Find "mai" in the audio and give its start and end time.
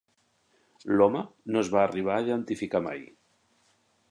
2.91-3.09